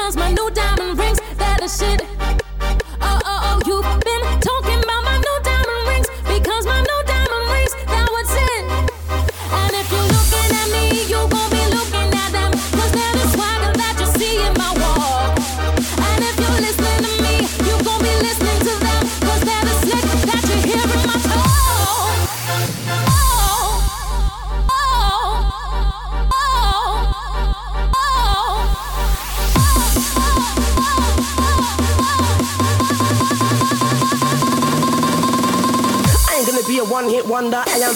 Cause 0.00 0.16
my 0.16 0.32
new 0.32 0.50
diamond 0.50 0.98
rings, 0.98 1.20
that 1.36 1.62
a 1.62 1.68
shit. 1.68 2.19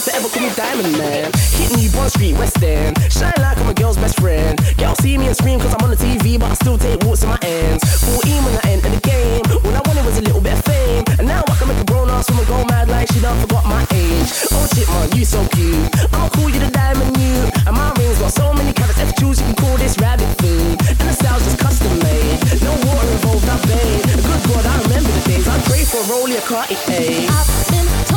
down 0.01 0.15
ever 0.15 0.27
call 0.27 0.43
me 0.43 0.49
Diamond 0.55 0.97
Man. 0.97 1.31
Hit 1.55 1.71
me 1.77 1.87
Bond 1.89 2.11
Street, 2.11 2.33
West 2.37 2.61
End. 2.61 2.99
Shine 3.11 3.33
like 3.39 3.57
I'm 3.57 3.69
a 3.69 3.73
girl's 3.73 3.97
best 3.97 4.19
friend. 4.19 4.59
Girls 4.77 4.97
see 4.99 5.17
me 5.17 5.27
and 5.27 5.35
scream 5.35 5.59
cause 5.59 5.73
I'm 5.73 5.83
on 5.83 5.91
the 5.91 5.95
TV, 5.95 6.39
but 6.39 6.51
I 6.51 6.53
still 6.55 6.77
take 6.77 7.01
walks 7.03 7.23
in 7.23 7.29
my 7.29 7.39
hands. 7.41 7.83
14 8.03 8.43
when 8.43 8.55
I 8.63 8.69
entered 8.75 8.91
the 8.91 9.01
game. 9.01 9.41
All 9.63 9.71
I 9.71 9.81
wanted 9.87 10.05
was 10.05 10.17
a 10.17 10.21
little 10.21 10.41
bit 10.41 10.53
of 10.53 10.65
fame. 10.65 11.03
And 11.19 11.27
now 11.27 11.43
I 11.47 11.55
can 11.55 11.67
make 11.67 11.79
a 11.79 11.85
grown 11.85 12.09
ass 12.09 12.29
woman 12.29 12.45
go 12.45 12.65
mad 12.65 12.89
like 12.89 13.11
she 13.11 13.21
done 13.21 13.39
forgot 13.39 13.65
my 13.65 13.87
age. 13.93 14.29
Oh 14.51 14.67
shit, 14.73 14.87
man, 14.87 15.11
you 15.15 15.23
so 15.23 15.39
cute. 15.55 15.87
I'ma 16.11 16.29
call 16.29 16.49
you 16.49 16.59
the 16.59 16.71
Diamond 16.71 17.15
You. 17.17 17.35
And 17.67 17.75
my 17.75 17.91
rings 17.95 18.19
got 18.19 18.33
so 18.33 18.53
many 18.53 18.73
carrots, 18.73 18.99
F 18.99 19.15
choose, 19.15 19.39
you 19.39 19.47
can 19.47 19.55
call 19.55 19.77
this 19.77 19.95
rabbit 19.99 20.27
food. 20.41 20.75
And 20.99 21.07
the 21.07 21.15
style's 21.15 21.43
just 21.45 21.59
custom 21.59 21.95
made. 22.03 22.43
No 22.63 22.73
water 22.83 23.09
involved, 23.15 23.47
not 23.47 23.61
bathe. 23.63 24.03
Good 24.11 24.41
God, 24.49 24.65
I 24.65 24.75
remember 24.83 25.11
the 25.11 25.23
days. 25.23 25.47
I 25.47 25.57
pray 25.69 25.83
for 25.87 26.03
a 26.03 26.07
rolly, 26.11 26.35
a 26.35 26.41
Cartier. 26.41 27.31
I've 27.31 27.47
been 27.71 28.14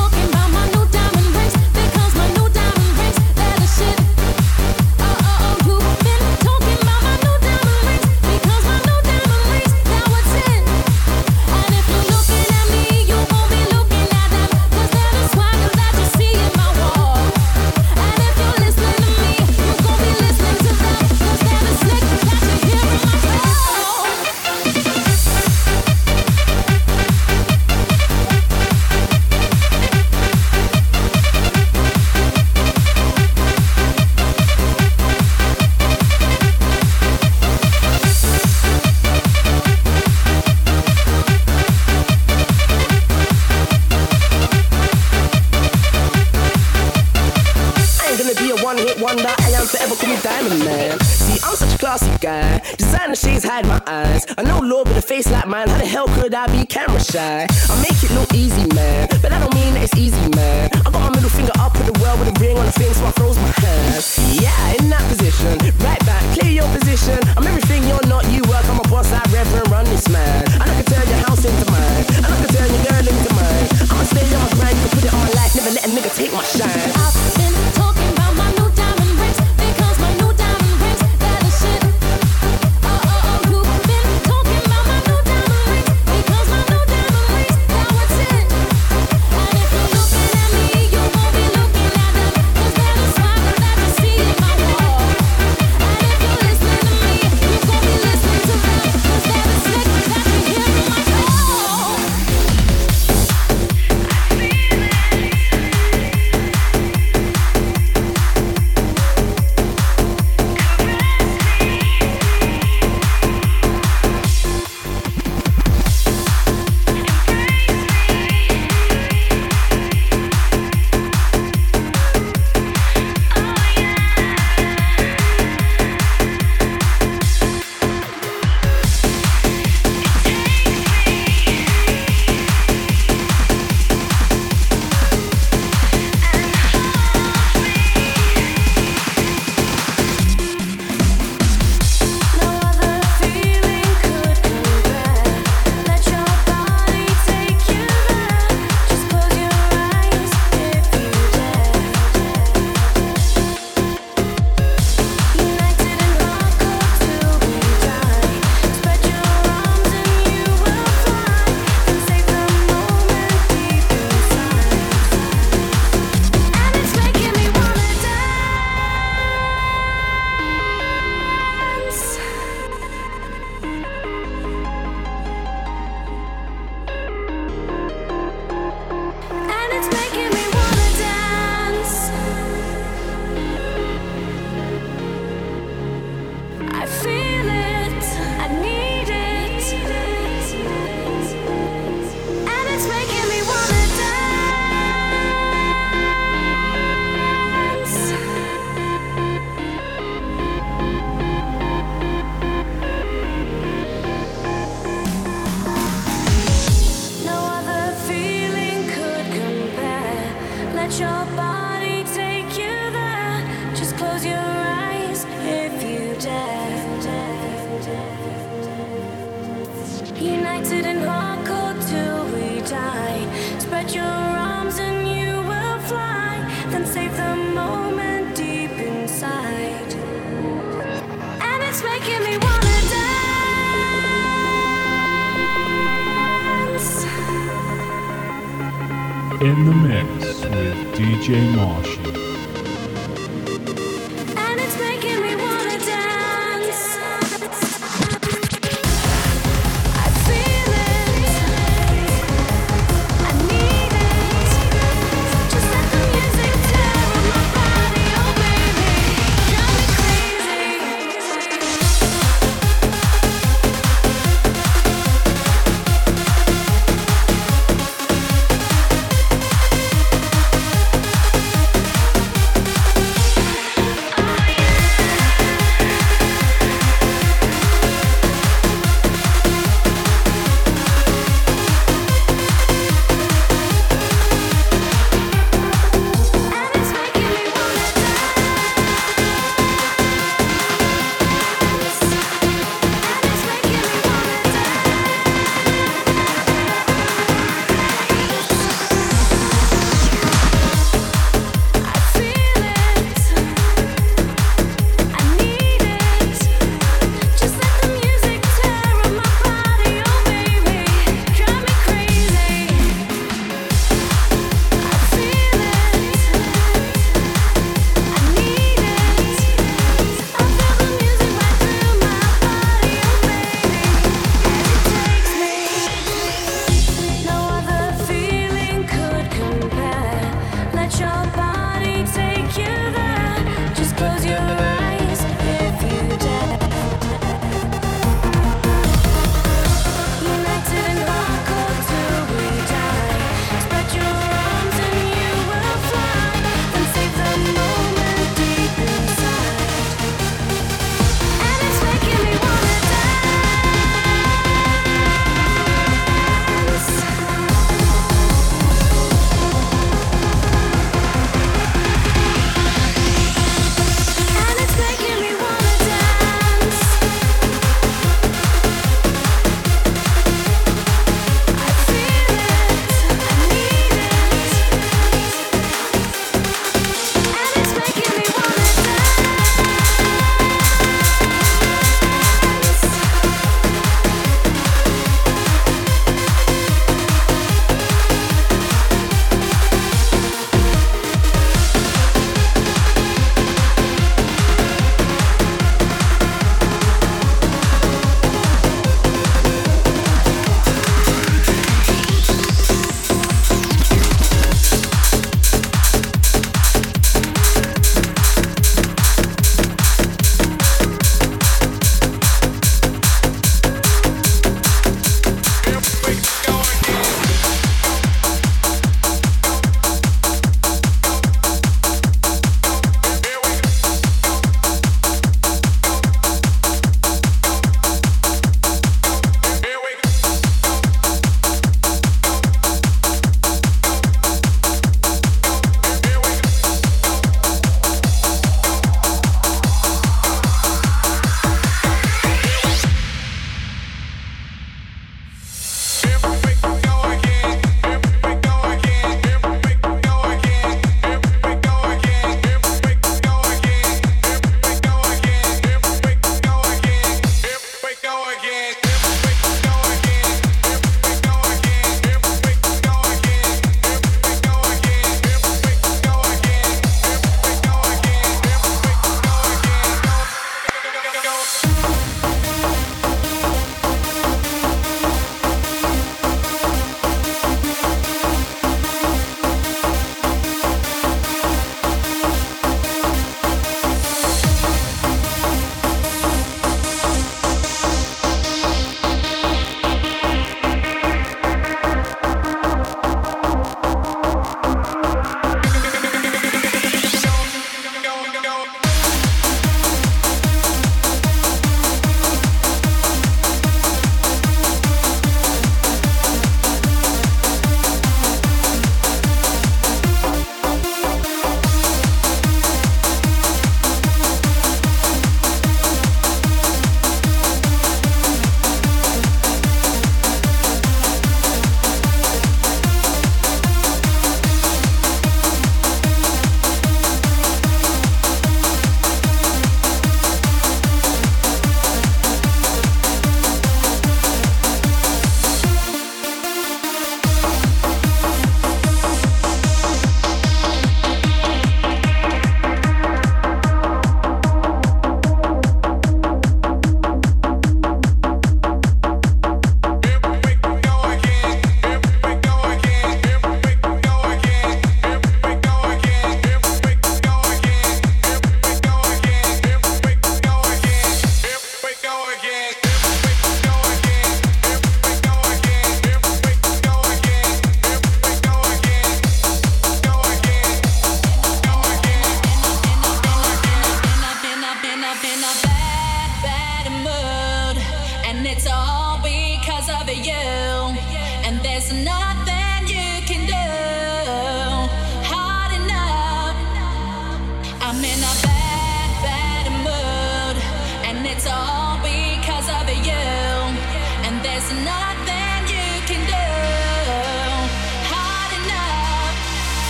shining, 50.39 50.65
man. 50.65 51.01
See, 51.01 51.39
I'm 51.45 51.57
such 51.57 51.75
a 51.75 51.79
classy 51.79 52.11
guy. 52.21 52.61
Designer 52.77 53.15
shades 53.15 53.45
hide 53.45 53.67
my 53.67 53.81
eyes. 53.87 54.27
I 54.37 54.43
know 54.43 54.61
Lord 54.61 54.89
with 54.89 54.99
a 54.99 55.03
face 55.03 55.31
like 55.31 55.47
mine. 55.47 55.69
How 55.69 55.79
the 55.79 55.87
hell 55.87 56.07
could 56.09 56.35
I 56.35 56.47
be 56.49 56.67
camera 56.67 57.01
shy? 57.01 57.47
I 57.49 57.75
make 57.83 57.99
it 58.03 58.11
look 58.13 58.33
easy, 58.35 58.67
man. 58.75 59.09
But 59.23 59.33
I 59.33 59.39
don't 59.41 59.55
mean 59.55 59.75
that 59.75 59.85
it's 59.85 59.97
easy, 59.97 60.29
man. 60.37 60.71
I 60.87 60.91
got 60.91 61.01
my 61.01 61.11
middle 61.11 61.31
finger 61.31 61.53
up 61.59 61.75
in 61.77 61.87
the 61.87 61.97
world 62.01 62.19
with 62.21 62.37
a 62.37 62.37
ring 62.41 62.57
on 62.59 62.67
the 62.67 62.73
thing, 62.73 62.93
so 62.93 63.05
I 63.07 63.13
froze 63.13 63.39
my 63.39 63.53
hands. 63.65 64.19
Yeah, 64.41 64.77
in 64.79 64.91
that 64.91 65.05
position. 65.09 65.59
Right 65.81 66.03
back, 66.07 66.23
clear 66.37 66.53
your 66.53 66.69
position. 66.77 67.19
I'm 67.37 67.47
everything 67.47 67.85
you're 67.89 68.07
not. 68.07 68.25
You 68.31 68.43
work, 68.49 68.65
I'm 68.69 68.81
a 68.81 68.89
boss, 68.89 69.13
I 69.13 69.23
reverend 69.33 69.71
run 69.71 69.85
this 69.87 70.09
man. 70.09 70.45
And 70.61 70.69
I 70.69 70.75
can 70.75 70.85
turn 70.85 71.07
your 71.09 71.21
house 71.27 71.45
into 71.45 71.67
mine. 71.71 72.05
And 72.25 72.27
I 72.27 72.37
can 72.45 72.51
turn 72.55 72.69
your 72.69 72.85
girl 72.85 73.05
into 73.09 73.31
mine. 73.35 73.67
I'ma 73.89 74.05
stay 74.05 74.27
on 74.35 74.43
my 74.45 74.51
grind, 74.59 74.77
you 74.77 74.83
can 74.85 74.93
put 74.97 75.05
it 75.05 75.13
on 75.15 75.21
my 75.21 75.33
life. 75.39 75.53
Never 75.57 75.73
let 75.73 75.85
a 75.87 75.91
nigga 75.91 76.11
take 76.15 76.33
my 76.33 76.45
shine. 76.45 76.91
I've 76.93 77.17
been 77.37 77.55
talking 77.75 78.18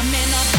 I'm 0.00 0.14
in 0.14 0.54
a 0.54 0.57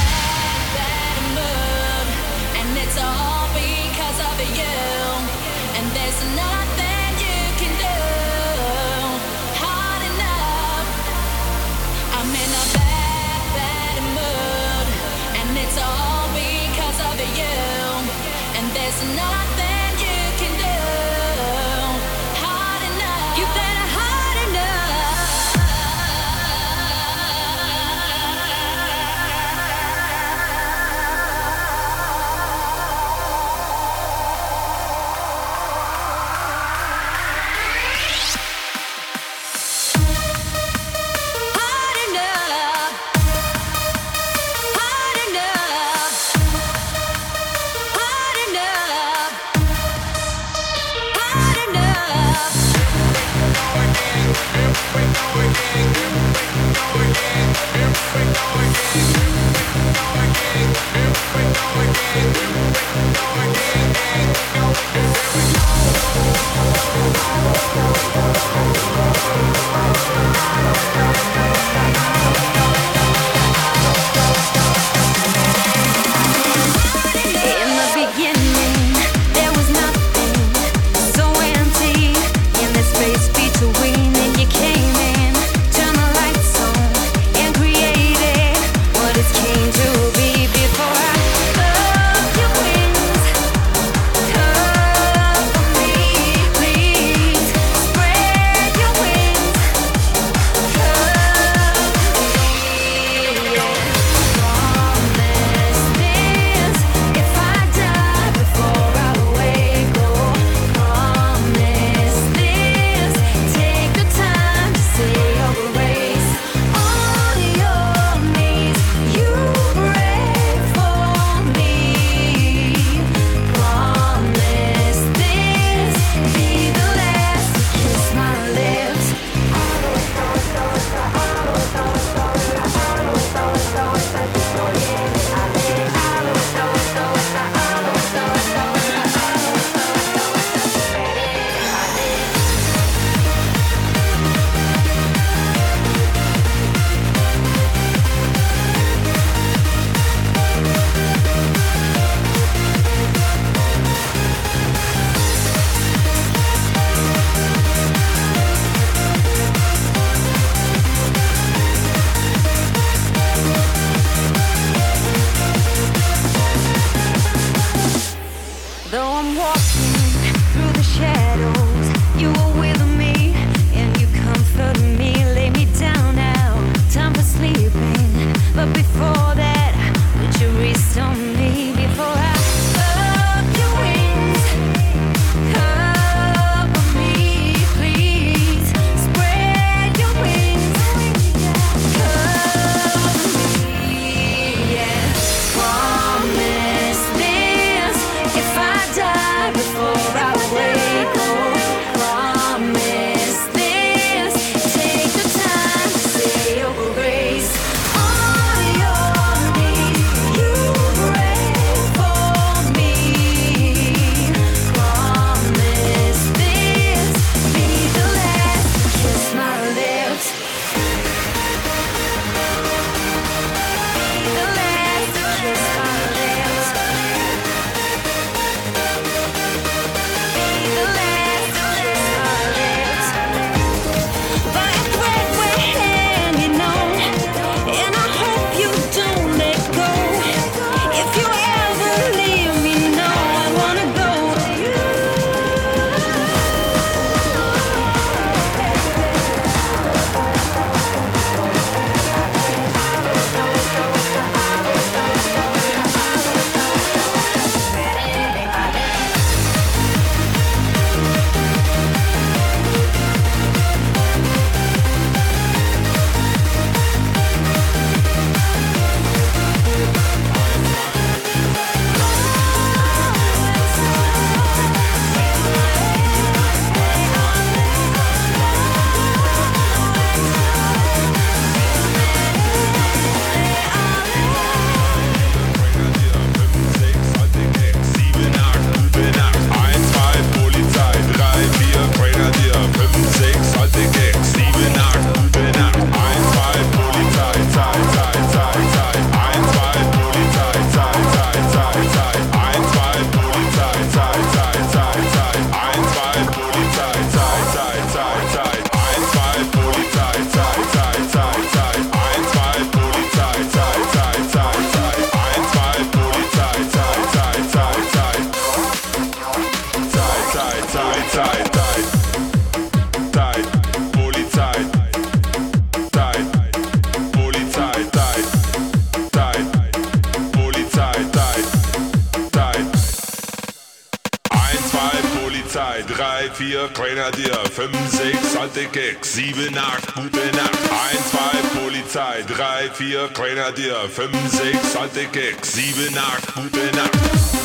2, 335.80 335.94
3, 335.94 336.30
4, 336.34 336.68
Grenadier, 336.74 337.38
5, 337.52 337.70
6, 337.90 338.36
Antikek, 338.36 339.06
7, 339.06 339.58
8, 339.58 339.96
gute 339.96 340.32
Nacht, 340.36 340.60
1, 340.92 341.12
2, 341.12 341.60
Polizei, 341.60 342.24
3, 342.28 342.70
4, 342.74 343.08
Grenadier, 343.14 343.88
5, 343.90 344.10
6, 344.30 344.76
Antikek, 344.76 345.46
7, 345.46 345.98
8, 345.98 346.36
gute 346.36 346.76
Nacht. 346.76 347.39